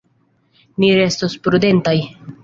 [0.83, 1.93] Ni restos prudentaj.